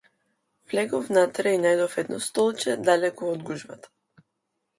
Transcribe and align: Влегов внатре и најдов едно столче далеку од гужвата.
Влегов 0.71 1.03
внатре 1.09 1.51
и 1.57 1.59
најдов 1.65 1.93
едно 2.03 2.19
столче 2.29 2.75
далеку 2.89 3.29
од 3.35 3.45
гужвата. 3.53 3.95